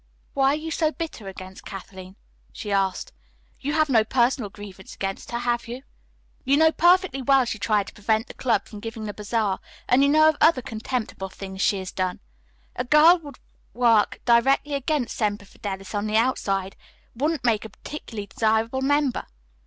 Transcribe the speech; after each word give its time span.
"Why 0.33 0.53
are 0.53 0.57
you 0.57 0.71
so 0.71 0.91
bitter 0.91 1.27
against 1.27 1.63
Kathleen?" 1.63 2.15
she 2.51 2.71
asked. 2.71 3.13
"You 3.59 3.73
have 3.73 3.87
no 3.87 4.03
personal 4.03 4.49
grievance 4.49 4.95
against 4.95 5.29
her, 5.29 5.37
have 5.37 5.67
you?" 5.67 5.83
"You 6.43 6.57
know 6.57 6.71
perfectly 6.71 7.21
well 7.21 7.41
that 7.41 7.49
she 7.49 7.59
tried 7.59 7.85
to 7.85 7.93
prevent 7.93 8.25
the 8.25 8.33
club 8.33 8.65
from 8.65 8.79
giving 8.79 9.03
the 9.05 9.13
bazaar, 9.13 9.59
and 9.87 10.01
you 10.01 10.09
know 10.09 10.27
of 10.27 10.37
other 10.41 10.63
contemptible 10.63 11.29
things 11.29 11.61
she 11.61 11.77
has 11.77 11.91
done. 11.91 12.19
A 12.75 12.83
girl 12.83 13.19
who 13.19 13.25
would 13.25 13.39
work 13.75 14.19
directly 14.25 14.73
against 14.73 15.15
Semper 15.15 15.45
Fidelis 15.45 15.93
on 15.93 16.07
the 16.07 16.17
outside, 16.17 16.75
wouldn't 17.15 17.45
make 17.45 17.63
a 17.63 17.69
particularly 17.69 18.25
desirable 18.25 18.81
member. 18.81 19.27